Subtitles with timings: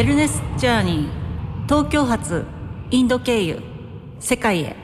[0.00, 2.44] ェルネスジャーニー東京発
[2.90, 3.62] インド経由
[4.20, 4.76] 世界へ。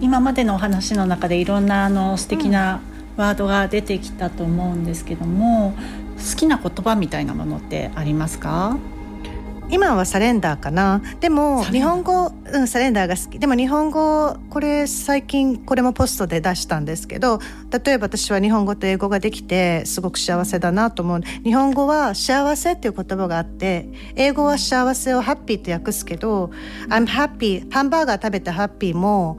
[0.00, 2.80] 今までのお話の中でいろんなあの素敵な
[3.16, 5.74] ワードが出てきたと思うんですけども、
[6.16, 8.78] 好きな言葉みたいなものってありますか？
[9.72, 11.00] 今はサレンダーかな。
[11.20, 13.38] でも日本語うんサレンダーが好き。
[13.38, 21.20] でも日本語これ最近これもポストで出したんですけど例えば私は日本語と英語ができてすごく幸せだなと思う。
[21.42, 26.50] 日本語は幸せっていう言葉があって英語は幸せをハッピーと訳すけど
[26.90, 29.38] I'm happy ハンバーガー食べてハッピーも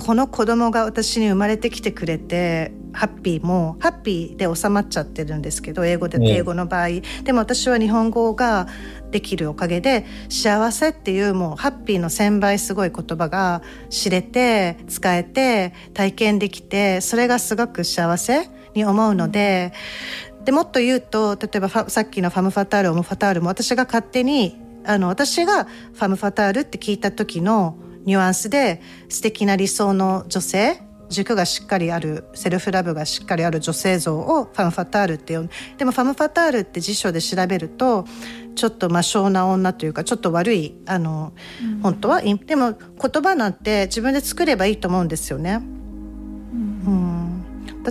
[0.00, 6.88] この子供が私に生まれてきてくれてハッピーもハッピーで収まっちゃってるんですけど英語で、英語の場合。
[7.22, 8.66] でも私は日本語が
[9.10, 19.72] できるおかげで幸せっていうもうハッピーの1,000倍すごい言葉が知れて使えて体験できてそれがすごく幸せに思うので
[20.44, 38.06] でもっと言うと例えばさっきのファム・ファタールオム・ファタールも私が勝手にあの私がファム・ファタールって聞いた時のニュアンスで素敵な理想の女性軸がしっかりあるセルフラブがしっかりある女性像をファム・ファタールって呼んでもファム・ファタールって辞書で調べると
[38.54, 45.60] ちょっと魔性な女というかちょっと悪いあの、うん、本当はでも言葉なんて自分で作ればいいと思うんですよね。
[46.52, 47.20] うん、うん。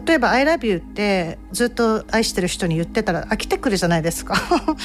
[0.05, 4.35] 例えば「I love you」ってずっと愛してる人に言ってたら飽きてくるじゃないですか。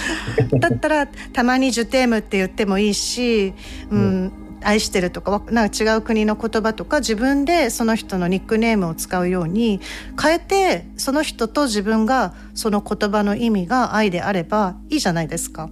[0.59, 3.53] だったらたまに「ジュテーム」って言ってもいいし、
[3.91, 4.33] うん、
[4.65, 9.81] 愛してるとかなんか違う国の言葉とか自分でその人のニックネームを使うように
[10.21, 15.71] 変えてその人と自分がその言葉の意味が愛であればいいじゃないですか。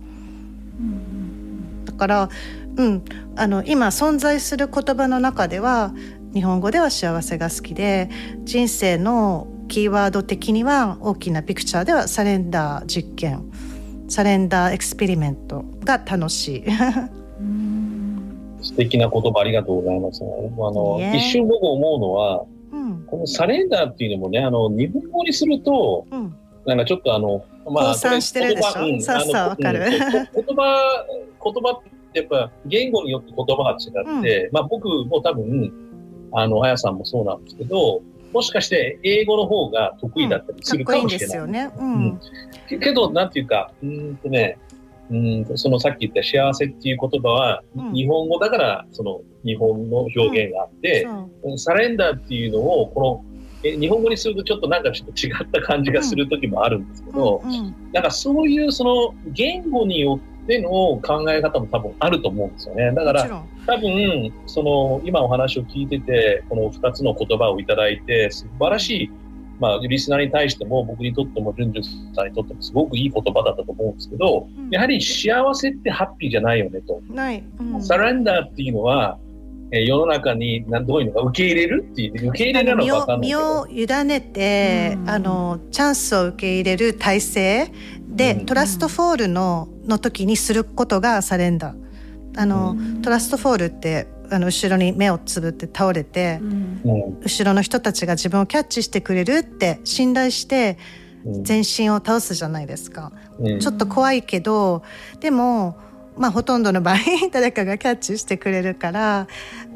[1.85, 2.29] だから、
[2.77, 3.05] うん、
[3.37, 5.95] あの今存在する言葉の中では
[6.35, 8.11] 日本語では幸せが好きで
[8.45, 13.51] 人生のキーワード的には大きなピクチャーではサレンダー実験
[14.09, 16.65] サレンダーエクスペリメントが楽しい。
[18.63, 20.23] 素敵な言葉ありがとうございます。
[20.23, 26.35] あの、一瞬僕思うのは、うん、このサレンダーっていうのもね、あの、日本語にすると、うん、
[26.67, 29.81] なんかちょっとあの、まあ、してるでしょ、うん、そうそう、わかる。
[29.91, 31.07] 言葉、
[31.45, 35.73] 言葉ってやっぱ言語によって言葉が違って、まあ僕も多分、
[36.33, 38.03] あの、あやさんもそうなんですけど、
[38.33, 41.39] もしかして英語の方が得意だったりするかもしれない。
[41.39, 41.71] うん、いいですよね。
[42.71, 42.81] うん。
[42.81, 44.59] けど、なんていうか、うんとね、
[45.11, 51.07] うんそのさっき言った幸せっていう言葉は、日本語だからその日本の表現があって、
[51.43, 53.25] うん、サレンダーっていうのをこの
[53.65, 62.93] え日本語にするとちょっとなんかちょっと違った感じがする時もあるんですけど、うんうん、なんかそういうその言語によっての考え方も多分あると思うんですよね。
[62.93, 69.11] だから多分その今お話を聞いててこの2つの言葉をいただいて素晴らしい
[69.63, 77.01] まあ、リスナーに対しても、僕にとっても、ジュンジュンさんにとっても、すごくいい言葉だったと思うんですけど、うん、やはり幸せってハッピーじゃないよねと。
[77.09, 77.45] ない。
[77.61, 79.21] うん、サレンダーっていうのは、
[79.71, 87.73] えー、世の中に何どういうのか受け入れるっていう、受け入れなのか分かんない身を委ねて、うん、あの、チャンスを受け入れる体制
[88.09, 91.83] で、 trust fall の、の時にすることが surrender。
[92.37, 100.79] あの、 trust fall ってあの後ろに目をつぶって倒れて、うん、後ろの人たちが自分をキャッチしてくれるって信頼して
[101.43, 104.83] 全身を倒すじゃないですか、うん、ちょっと怖いけど
[105.21, 105.77] でも
[106.17, 106.97] まあほとんどの場合
[107.31, 109.29] 誰かがキャッチしてくれるから、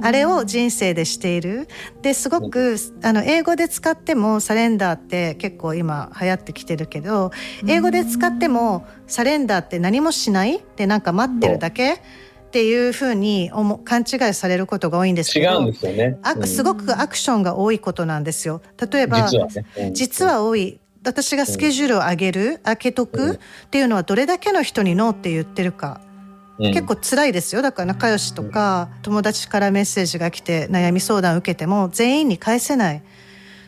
[0.03, 1.67] あれを人生でしている。
[2.03, 7.31] ですごくあの英語で使ってもサレンダーって結構今流行ってきてるけど
[7.67, 10.63] 英語で使ってもサレンダーって何もしない？
[10.77, 12.03] でなんか待ってるだけ？
[12.57, 13.51] っていうふうに
[13.85, 18.63] 勘違いされることが多いんですけど違うんですよね、うん、すごくアクションが多いことなんですよ。
[18.91, 19.67] 例えば実は、ね。
[19.77, 20.81] うん、実は多い。
[21.05, 23.39] 私がスケジュールを上げる、開けとくっ
[23.71, 26.01] ていうのはどれだけの人にノーって言ってるか。
[26.59, 27.61] 結構辛いですよ。
[27.61, 33.03] だから仲良しとか友達からメッセージが来て悩み相談を受けても全員に返せない、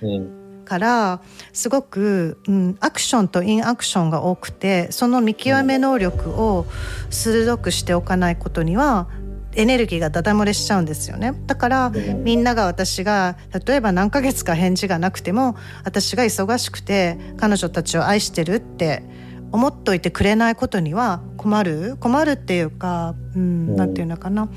[0.00, 0.37] うん
[0.68, 1.22] から
[1.54, 6.66] すごく、うん、アクションとインアクションが多くてその見極め能力を
[7.08, 9.08] 鋭くしておかないことには
[9.54, 11.32] エネルギーがダダ漏れしちゃうんですよね。
[11.46, 19.02] だからみんなが私が例えば何ヶ月か返事がなくても私が忙しくて彼女たちを愛してるって
[19.50, 21.96] 思っといてくれないことには困る？
[21.98, 24.50] 困るっていうか、うん、なんていうのかな、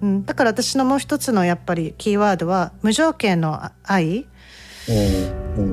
[0.00, 4.26] うん、だから私のもう一つのやっぱりキーワードは無条件の愛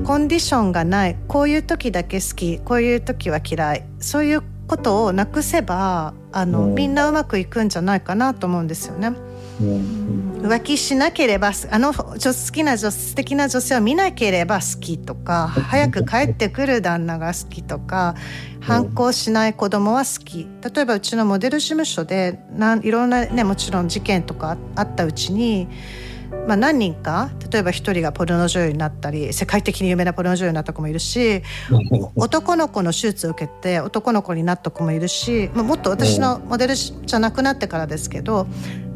[0.04, 1.16] コンディションがない。
[1.28, 2.58] こういう時だけ好き。
[2.58, 3.84] こういう時は嫌い。
[4.00, 9.12] そういうことをなくせばあの、みんなうまくいくんじゃないかなと思うんですよね。
[9.60, 18.14] 浮気しなければあの好きな女素敵な女性を見なければ好きとか早く帰ってくる旦那が好きとか
[18.60, 20.46] 反抗しない子供は好き。
[20.74, 25.68] 例えばうちのモデル事務所でなんいろんなねもちろん事件とかあったうちに。
[26.48, 31.42] まあ、何人か例えば一人がポルノ女優になったり世界的に有名なポルノ女優になった子もいるし
[32.16, 38.46] 男の子の手術を受けて男の子になった子もいるし、まあ、もっと私のモデルじゃなくなってからですけど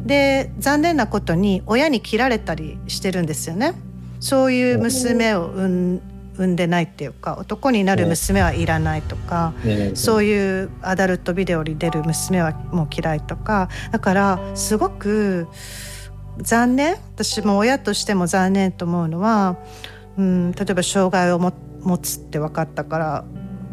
[0.03, 3.73] で残念なことに親に切られたりしてるんですよね。
[4.19, 6.01] そういう娘を産
[6.39, 9.53] んでないっていうか男になる娘はいらないとか、
[9.93, 15.47] そういうアダルトビデオに出る娘はもう嫌いとかだからすごく
[16.39, 16.95] 残念。
[17.15, 19.57] 私も親としても残念と思うのは、
[20.17, 23.25] うん、例えば障害を持つって分かったから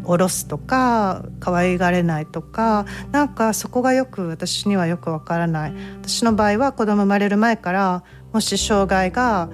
[0.03, 5.73] 下ろすとか可愛がれないとかなんかそこがよく私にはよくわからない。
[6.01, 8.03] 私の場合は子供生まれる前から
[8.33, 9.49] もし障害が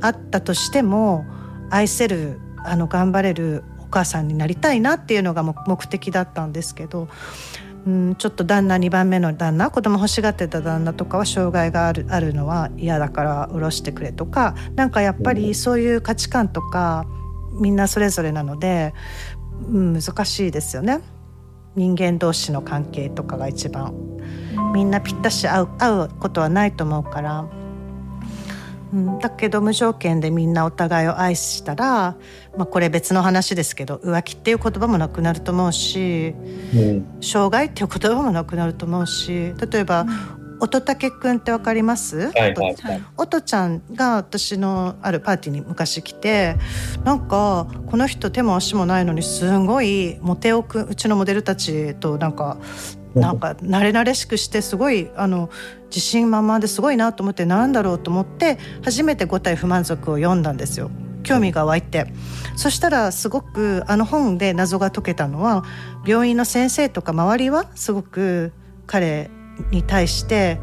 [0.00, 1.24] あったとしても
[1.70, 7.08] 愛せるあの頑張れるお母さんになりたいなっていうのが目的だったんですけど、
[7.86, 17.04] うん、ちょっと旦那2番目の旦那子供欲しがってた旦那とかは障害があるあるのは嫌だから下ろしてくれとかなんかやっぱりそういう価値観とか
[17.60, 18.94] みんなそれぞれなので
[19.70, 21.00] うん、難しいですよね。
[21.76, 23.94] 人間同士の関係とかが一番。
[24.72, 27.44] みんなぴったし合う合うことはないと思うから、
[28.94, 32.16] うん、だけど無条件でみんなお互いを愛したら、
[32.56, 36.34] まあ、これ別の話ですけど浮気っていう言葉もなくなると思うし、
[36.74, 40.06] うん、障害っていう言葉もなくなると思うし例えば、
[40.60, 43.82] 乙武くんってわかります、はいはいはい、音ちゃん。
[43.92, 46.56] が私のあるパーティーに昔来て
[47.04, 52.58] なんかこの人手も足もないのにすごいモテおくうちのモデルたちとなんか
[53.14, 55.50] なんか慣れ慣れしくしてすごいあの
[55.86, 60.90] 自信満々ですごいなと思ってなんだろうと思って初めて五体不満足を読んだんですよ。
[61.22, 62.06] 興味が湧いて。
[62.56, 65.64] そしたらすごくあの本で謎が解けたのは
[66.06, 68.52] 病院の先生とか周りはすごく
[68.86, 69.30] 彼
[69.70, 70.60] に対して、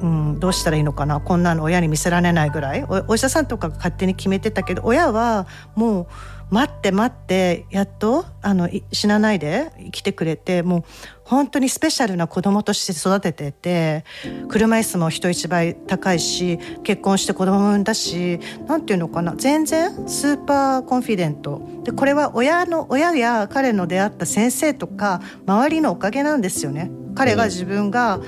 [0.00, 2.84] うん、どうしたらいいのかなこんなの親に見せられないぐらい。
[3.08, 6.06] お医者さんとかが勝手に決めてたけど親はもう
[6.54, 10.84] 待って待ってやっとあの死なないで生きてくれてもう
[11.24, 14.04] 本当にスペシャルな子供として育ててて
[14.48, 26.92] 車椅子も人一倍高いし結婚して子供も産んだし何て言うのかな全然スーパーコンフィデントでこれは親の親や彼の出会った先生とか周りのおかげなんですよね。
[27.16, 28.20] 彼が自分が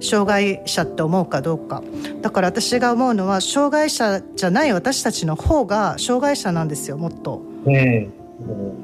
[0.00, 1.82] 障害者って思うかどうか
[2.22, 7.53] だから私が思うのは障害者じゃない私たちの方が障害者なんですよもっと。
[7.66, 8.12] うん、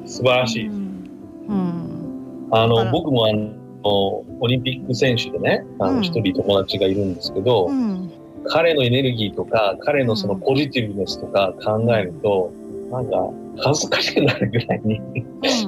[0.01, 0.67] うん、素晴らしい。
[0.67, 3.51] うん、あの僕もあの
[3.83, 8.11] オリンピック選手でねあの一、人友達がいるんですけど、うん、
[8.45, 12.51] 彼のエネルギーとか彼のそのポジティブネスとか考えると、
[12.91, 13.29] なんか
[13.63, 15.01] 恥ずかしくなるぐらいに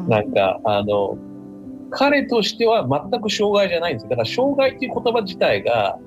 [0.08, 1.18] なんかあの
[1.94, 5.98] 彼としては全く障害じゃないんですだから障害っていう言葉自体が、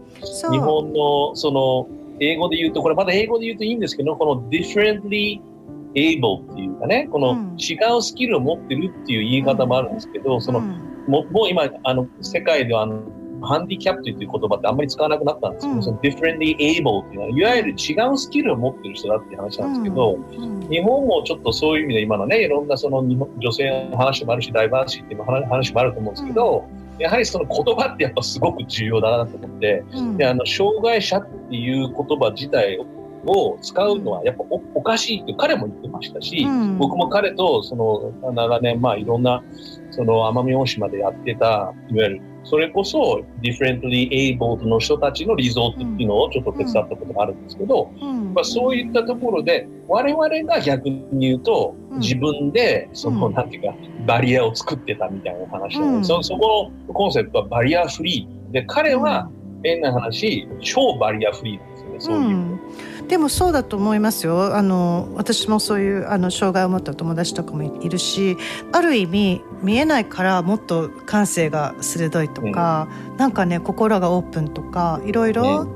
[0.51, 1.89] 日本のその、
[2.19, 5.41] 英語で言うと、これまだ英語で言うといいんですけど、この differently
[5.97, 13.03] able っていうかね、この違うスキルを持ってるっていう言い方もあるんですけど、その、ももう今、あの、世界ではあの、
[13.43, 20.63] ハンディキャップという言葉ってあんまり使わなくなったんですけど、うん、その differently able っていうのは、いわゆる違うスキルを持ってる人だっていう話なんですけど、うん。
[20.63, 26.65] うん、日本もちょっとそういう意味で今のね、いろんなその女性の話もあるし、ダイバーシティの話もあると思うんですけど、
[26.99, 29.85] やはりその言葉ってやっぱすごく重要だなと思って、
[30.17, 32.79] であの障害者っていう言葉自体
[33.27, 36.47] を使うのはやっぱおおかしいって彼も言ってましたし、
[36.79, 39.43] 僕も彼とその長年まあいろんな
[39.91, 47.91] その奄美大島でやってたいわゆるそれこそ differently abled の人たちのリゾートっていうのをちょっと手伝ったことがあるんですけど、
[48.35, 53.75] まあ、そういったところで我々が逆に言うと自分でその、なんていうか
[54.07, 58.53] バリアを作ってたみたいな話なので、そそこのコンセプトはバリアフリー。
[58.53, 59.29] で彼は
[59.65, 62.61] 変な話超バリアフリーなんですよねそういう。
[63.09, 64.57] でもそうだと思いますよ。
[64.57, 68.37] あの私もそういうあの障害を持った友達とかもいるし
[68.73, 75.73] ある意味見えないからもっと感性が鋭いとか、うん、なんかね心がオープンとかいろいろ、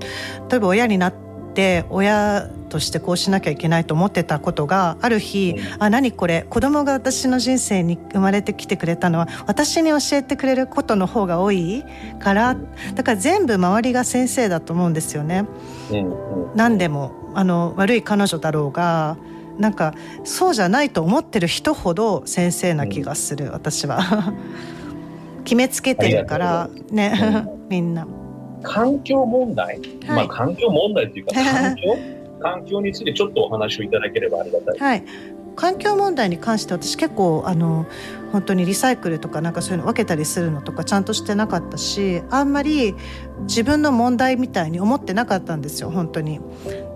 [0.50, 1.14] 例えば親になっ
[1.54, 6.46] て親としてこうしなきゃいけないと思ってたことがある日、うん、あ何これ？
[6.48, 11.84] 子供が私の人生に生まれてきてくれたのは私に教えてくれることの方が多い
[12.18, 12.56] から
[12.94, 15.44] だから全部周りが先生だと思うんですよね。
[15.90, 19.18] うん、何でもあの悪い彼女だろうが
[19.58, 24.00] なんかそうじゃないと思ってる人ほど先生な気がする、私は。
[25.44, 28.06] 決めつけてるからね、 みんな。
[28.62, 32.19] 環境問題、はい、まあ環境問題っていうか 環境？
[32.40, 34.78] 環境についてちょっとお話をいただければありがたい。
[34.78, 35.04] はい、
[35.56, 37.87] 環境問題に関して私結構あの
[38.32, 42.94] 本当にリサイクルとかなんかそういうの分けたりするのとかちゃんとしてなかったしあんまり
[43.42, 46.40] 自分の問題みたいに思ってなかったんですよ本当に。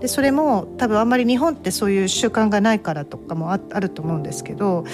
[0.00, 4.84] でそれも多分あんまり日本ってそういう習慣がないからとかもあると思うんですけど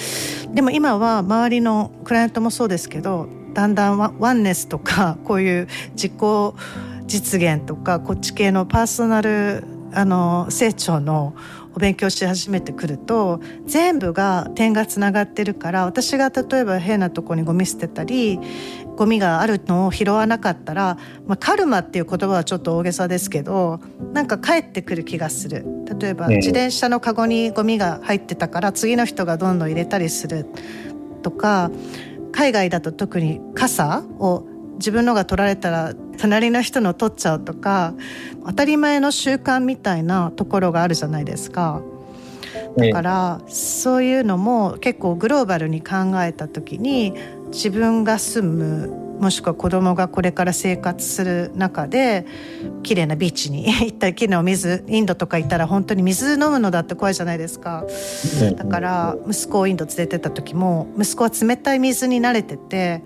[0.53, 6.13] でも今は周りのクライアントもそうですけどだんだんワンネスとかこういう自己
[7.07, 11.35] 実現とかこっち系のパーソナルあの成長の
[11.75, 18.41] お勉強し始めてくると全部が点がつながってるから私が例えば変なとこにゴミ捨てたり
[18.97, 23.81] ゴミがあるのを拾わなかったら、まあ、カルマっていう言葉はちょっと大げさですけど
[24.13, 25.65] なんか帰ってくる気がする。
[26.01, 30.47] 例えば自転車のカゴにゴミが入ってたから次の人がどんどん入れたりする
[31.23, 31.71] とか
[32.33, 34.45] 海外だと特に傘を
[34.81, 37.95] 自分のが取られたら隣の人の取っちゃうとか
[38.47, 41.83] 当たり前の習慣みたいなところがあるじゃないですか。
[42.77, 47.15] だからそういうのも結構グローバルに考えた時に
[47.53, 52.27] 自分が住むもしくは子供がこれから生活する中で
[52.83, 57.85] 綺麗なビーチに 行ったり綺麗な水インドとか行ったら本当に水飲むのだって怖いじゃないですか。
[58.57, 63.03] だから息子をインド連れてった時も息子は冷たい水に慣れてて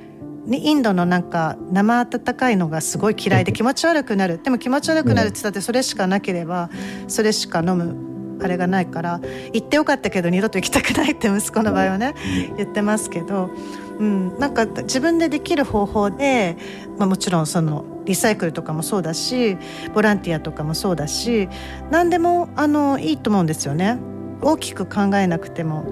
[0.46, 4.40] インドのなんか生温かいのがすごい嫌いで気持ち悪くなる。
[4.42, 6.70] でも気持ち悪くなるって言ったってそれしかなければ
[7.08, 9.20] それしか飲むあれがないから
[9.52, 12.14] 行ってよかったけど二度と行きたくないって息子の場合はね
[12.56, 13.50] 言ってますけど、
[13.98, 16.56] うん、なんか自分でできる方法で、
[16.98, 19.56] まあ、もちろんそのリサイクルとかもそうだし
[19.94, 21.48] ボランティアとかもそうだし
[21.90, 23.98] 何でもあのいいと思うんですよね。
[24.42, 25.84] 大きく考えなくても。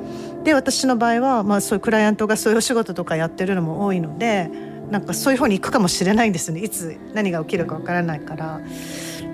[0.45, 4.51] で私の場合は、まあ、そういうクライアントがそういうお仕事とかやってるのも多いので
[4.91, 8.61] なんかそういう方に行くかもしれないんですねいつ何が起きるかわからないから。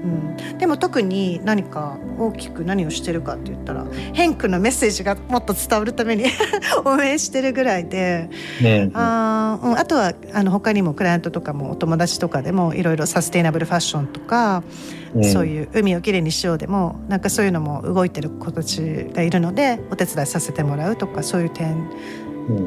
[0.04, 6.24] うん、でも特に何か大きく何をしてるかって言ったらヘンクのメッセージがもっと伝わるために
[6.84, 8.30] 応援してるぐらいで、
[8.62, 14.62] ね、あ,、うん、あとはあの他にもクライアントとかもお友達とかでもいろいろサステイナブルファッションとか、
[15.22, 21.88] そういう海をきれいにしようでもなんかそういうのも動いてる子たちがいるのでお手伝いさせてもらうとかそういう点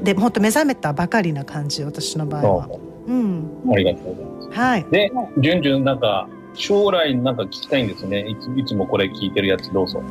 [0.04, 2.70] で、うん、本当目覚めたばかりな感じ私の場合は。
[3.08, 3.14] う。
[3.14, 4.50] ん、ありがとうございます。
[4.52, 4.86] はい。
[4.92, 8.28] で、じゅんじゅんなんか将来なんか聞きたいんですね。
[8.28, 10.04] いついつもこれ聞いてるやつどうぞ。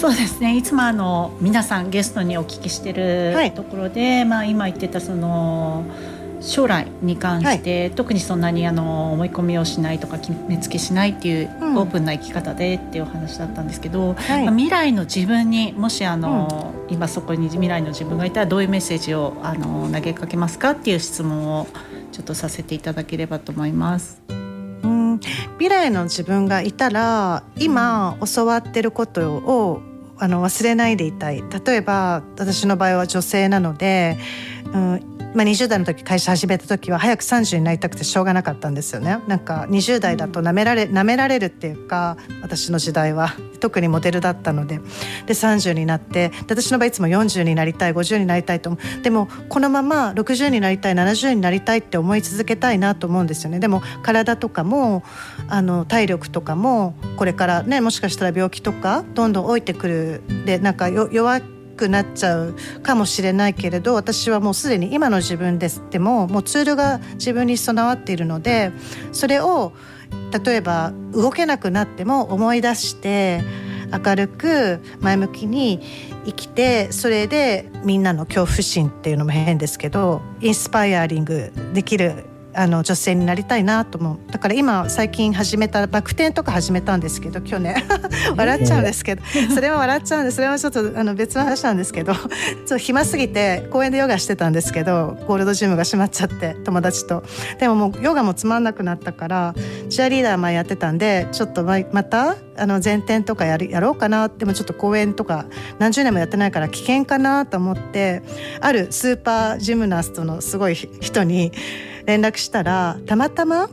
[0.00, 5.84] そうですねいつもあの皆さんゲストにお聞きしてるところで、はい、まあ、今言ってたその
[6.40, 21.66] 将来に関して、はい、特にそんなにあの思い込みをしないとか決めつけしないっていう、オープンな生き方でっていうお話だったんですけど、はい、まあ、未来の自分にもしあの、うん、今そこに未来の自分がいたらどういうメッセージをあの投げかけますかっていう質問を
[22.10, 24.39] ちょっとさせていただければと思います。
[25.60, 29.82] 未来の自分がいたら今教わってることを
[30.16, 31.44] あの忘れないでいたい。
[31.66, 34.16] 例えば私の場合は女性なので、
[34.66, 39.18] うん、まあ、20代の時会社始めた時は早く30になりたくてしょうがなかったんですよね。
[39.28, 44.80] なんか20代だと舐められ舐められるっていうか私の時代は特にモデルだったので。
[45.26, 49.02] で30になって私の場合いつも40になりたい50になりたいと思う。
[49.02, 53.60] でもこのまま60になりたい70になりたいって思い続けたいなと思うんですよね。
[53.60, 55.04] でも体とかも
[55.48, 60.22] あの体力とかもこれからねもしかしたら病気とかどんどん老いてくる。
[60.44, 68.72] でなんか弱くくなっちゃうかもしれないけれど私はもうすでに今の自分ですってももうツールが自分に備わっているので
[69.12, 69.72] それを
[70.44, 73.42] 例えば動けなくなっても思い出して
[73.92, 75.80] 明るく前向きに
[76.26, 84.32] 生きてそれでみんなの恐怖心っていうのも変ですけどインスパイアリングできるあの女性になりたいなと思う。
[84.32, 87.74] だから今最近始めたバク転とか始めたんですけど去年。
[88.36, 89.22] 笑っちゃうんですけど。
[89.54, 90.36] それは笑っちゃうんです。
[90.36, 92.14] それはちょっとあの別の話なんですけど。
[92.14, 92.28] ちょっ
[92.68, 97.22] と暇すぎて公園でヨガしてたんですけどゴールドジムが閉まっちゃって友達と。
[97.58, 99.54] でももうヨガもつまんなくなったから
[99.88, 104.28] チアリーダー前やってたんでちょっとまたあの前転とかやるやろうかな。
[104.28, 105.46] でもちょっと公園とか
[105.78, 108.22] 何十年もやってないから危険かなと思って
[108.60, 111.52] あるスーパージムナストのすごい人に
[112.06, 113.68] 連絡したらたまたま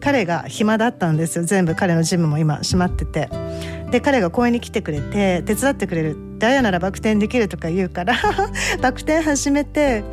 [0.00, 1.44] 彼が暇だったんですよ。
[1.44, 3.28] 全部彼のジムも今閉まってて。
[3.90, 6.16] で彼が公園に来てくれて手伝ってくれる。
[6.38, 8.14] ダイヤならバク転できるとか言うから
[8.82, 10.04] バク転始めて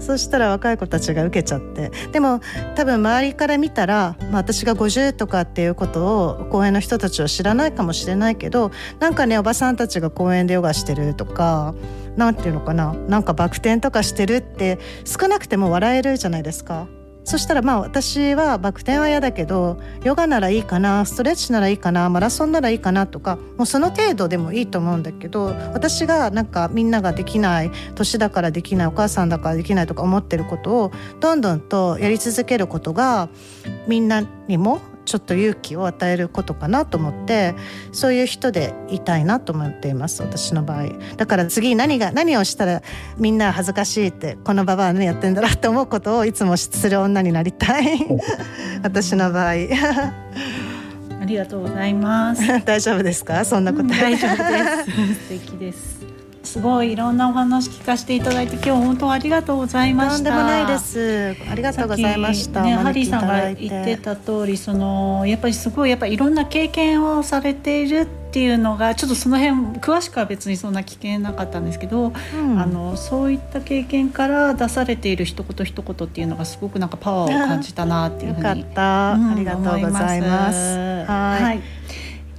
[0.00, 1.92] そしたら若い子たちが受けちゃって。
[2.10, 2.40] でも
[2.74, 11.74] 多分周りから見たら、まあ、私が50とかっていうことを公園の人たちは知らないかもしれないけどなんかねおばさんたちが公園でヨガしてるとか
[12.16, 12.94] なんていうのかな。
[13.08, 16.88] なんかバク転とかしてるって少なくても笑えるじゃないですか。
[17.28, 33.28] そしたらまあ私はバク転は嫌だけどヨガならいいかなストレッチならいいかなマラソンならいいかなとかもうその程度でもいいと思うんだけど私がなんかみんなができない年だからできないお母さんだからできないとか思ってることをどんどんとやり続けることが
[33.86, 37.54] みんなにもちょっと勇気を与えることかなと思って
[37.92, 40.84] そういう人でいたいなと思っています私の場合。
[41.16, 42.82] だから次何が何をしたら
[43.16, 48.06] みんな恥ずかしいってこのババア何やってんだろうって思うことをいつもする女になりたい。
[48.84, 49.52] 私の場合。
[49.52, 49.54] あ
[51.24, 52.42] りがとうございます。
[52.66, 53.44] 大丈夫ですか？
[53.46, 55.14] そんなこと、うん、大丈夫です。
[55.24, 55.98] 素敵です
[56.48, 60.16] すごいいろんなお話聞かせていただいて今日本当ありがとうございました。
[60.16, 61.36] とんでもないです。
[61.50, 62.62] ありがとうございました。
[62.62, 78.60] ね、ハリーさんが言ってた通りそのやっぱりすごいやっぱりいろんな経験をされているっていうのがちょっとその辺詳しくは別にそんな聞けなかったんですけど、うん、あのそういった経験から出されている一言一言っていうのがすごくなんかパワーを感じたなっていうふうに。
[78.60, 80.76] よかった、うん、ありがとうございます。
[81.06, 81.77] はいはい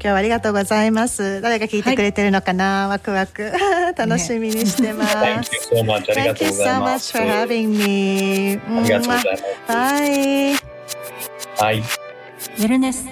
[0.01, 1.41] 今日はありがとうございます。
[1.41, 3.51] 誰が聞いてくれてるのかな、はい、ワクワク
[3.98, 5.18] 楽しみにしてます。
[5.18, 6.06] Thank you so much.
[6.13, 8.62] Thank you so much for having me.
[8.65, 9.25] ありがとうございます。
[9.68, 10.53] バイ。
[11.58, 11.79] はい。
[11.79, 13.06] ウェルネス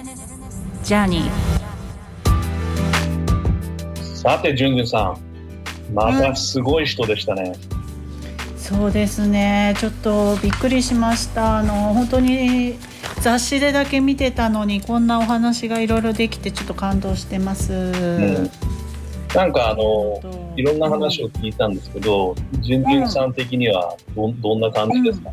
[0.82, 1.58] ジャーニー。
[4.16, 7.52] さて、ジュンジュンさん、またすごい人でしたね。
[8.54, 9.74] うん、そうですね。
[9.78, 11.58] ちょっとびっくりしました。
[11.58, 12.78] あの本当に
[13.20, 17.72] 雑誌でだけ見てたのにこんなお話がいろいろできてちょっと感動してます。
[17.72, 18.50] うん。
[19.34, 20.20] なんかあの
[20.56, 25.30] いろんな話を聞いたんですけど、じゅんじゅんさん的にはどどんな感じですか、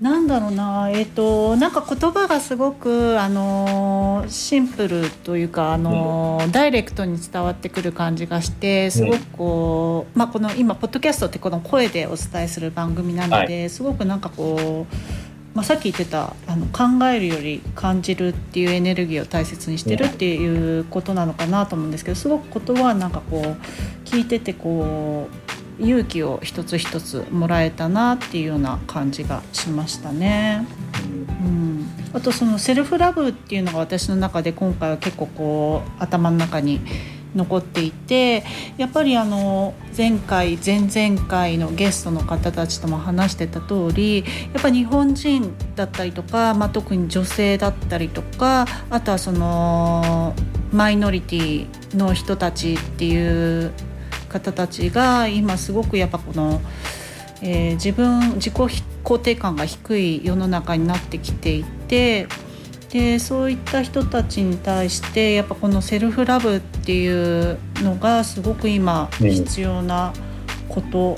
[0.00, 0.90] うん、なんだろうな。
[0.90, 15.23] えっ、ー、となんか言葉がすごくあのシンプルというかあの、うん、ダイレクトに伝わってくる感じがしてすごくこう、うん、まあこの今ポッドキャストってこの声でお伝えする番組なので、はい、すごくなんかこう
[15.54, 23.42] まあ、さっき言ってたあの考えるより感じるっていうエネルギーを大切にしてるっていうことなのかなと思うんですけどすごくことはなんかこう
[24.04, 25.28] 聞いててこ
[25.78, 30.66] う勇気を一つ一つもらえたなっていうような感じがしましたね。
[31.44, 36.80] うん、あとそのセルフラブっていうのが私の中で今回は結構こう頭の中に
[37.34, 38.44] 残っていて
[38.76, 44.24] やっぱりあの前回前々回のゲストの方たちとも話してた通りや
[44.58, 50.34] っぱ日本人だったりとか、まあ、特に女性だったりとかあとはその
[50.72, 53.72] マイノリティの人たちっていう
[54.28, 56.60] 方たちが今すごくやっぱこの、
[57.42, 58.54] えー、自分自己
[59.04, 62.26] 肯定感が低い世の中になってきていて。
[62.94, 70.12] でそういった人たちに対してやっぱこのセルフラブっていうのがすごく今必要な
[70.68, 71.16] こと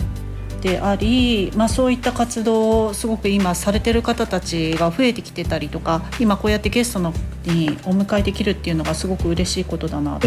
[0.63, 7.13] であり、うん、まあ、そういった活動をすごく今されてる方たちが増えてきてたりとか今こうやってゲストの
[7.45, 10.27] にお迎えできるっていうのがすごく嬉しいことだなと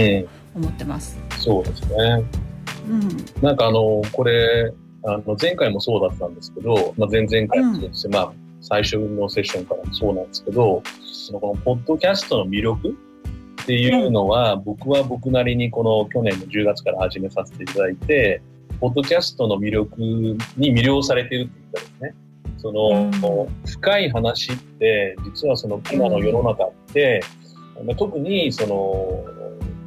[0.55, 1.17] 思ってます。
[1.31, 2.23] うん、そうですね、
[2.87, 3.09] うん、
[3.41, 4.71] なんかあのこれ
[5.03, 10.83] あの前回もそうだったんですけど、まあ、前々回もそうです、まあ最初のセッションからもそうなんですけど、
[11.29, 12.89] そのこのポッドキャストの魅力
[13.61, 18.41] っていうのは、僕は僕なりにこの去年の10月から始めさせていただいて、
[18.79, 22.15] ポッドキャストの魅力に魅了されているって言ったんですね。
[22.57, 27.21] その、深い話って、実はその今の世の中って、
[27.95, 29.23] 特にその、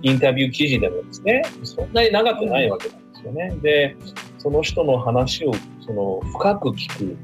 [0.03, 3.57] インタビュー記事でもですね、そんなに長くないわけなんですよね。
[3.63, 3.97] で、
[4.39, 5.53] その人の話を
[5.85, 7.17] その深く聞く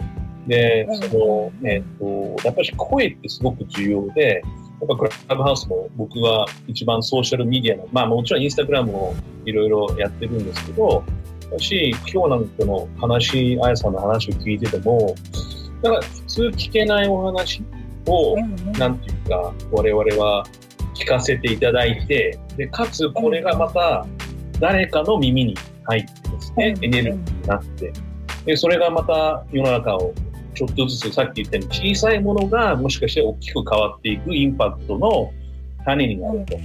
[0.48, 4.42] で、その、えっ、ー、と、やっぱり声ってすごく重要で、
[4.80, 11.04] やっぱクラブハウスも僕は一番ソーシャルメディアの、まあもちろんインスタグラムもいろいろやってるんですけど、
[11.52, 15.14] 私、今日なんかの話、あやさんの話を聞いてても、
[15.82, 17.62] だから普通聞けないお話
[18.06, 18.36] を、
[18.78, 20.46] なんていうか、我々は
[20.94, 24.06] 聞かせていただいて、で、かつこれがまた
[24.60, 27.92] 誰かの耳に入ってですね、エネルギーになって、
[28.44, 30.14] で、それがまた世の中を
[30.58, 35.32] ちょっとずつさっき言ったように小さいものがもしかして大きく変わっていくインパクトの
[35.84, 36.56] 種になると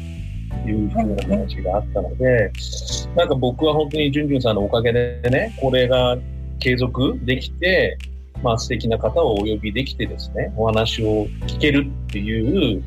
[0.67, 2.51] いうふうな話があったので、
[3.15, 6.17] なんか僕は本当にジュンジュンさんのおかげでね、これが
[6.59, 7.99] 継続できて、
[8.41, 12.83] まあ素敵な方をお呼びできてですね、お話を聞けるっていう、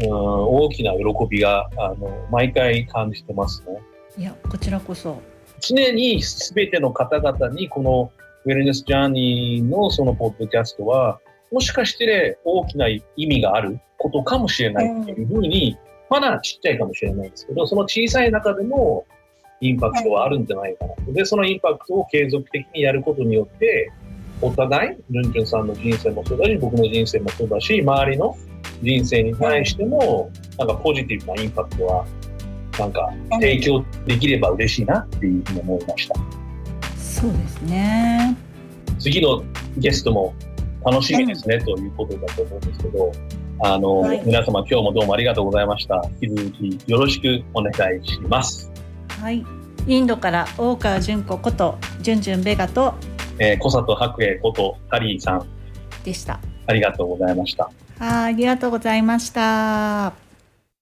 [0.00, 3.78] うん、大きな喜びが、あの、毎回感じてますね。
[4.16, 5.20] いや、こちらこそ。
[5.60, 8.10] 常に全ての方々にこの
[8.44, 11.20] ウェルネスジャーニーのそのポッドキャストは、
[11.50, 15.76] もしかして大きな意味があることかもしれないっていうふうに、
[16.10, 19.06] まだちっちゃいかもしれないですけど、その小さい中でも
[19.60, 20.94] インパクトはあるんじゃないかな。
[21.12, 23.90] で、そのインパクトを継続的にやることによって、
[24.40, 28.36] お互い、ルンジュンさんの人生もそうだし、僕の人生もそうだし、周りの
[28.82, 32.06] 人生に対しても、なんかポジティブなインパクトは、
[32.78, 36.37] なんか提供できれば嬉しいなっていうふうに思いました。
[37.20, 38.36] そうですね。
[38.98, 39.42] 次の
[39.76, 40.34] ゲストも
[40.84, 43.12] 楽しみですね、うん、ということだと思うんですけど、
[43.60, 46.02] あの、はい、皆様今日もどうもありがとうございました。
[46.20, 48.70] 引き続きよろしくお願いします。
[49.20, 49.44] はい。
[49.86, 52.94] インドから大川純子こと、じゅんじゅんベガと、
[53.38, 55.46] えー、小里白英ことカリーさん
[56.04, 56.38] でした。
[56.66, 57.70] ありがとうございました。
[57.98, 60.27] あありがとうございました。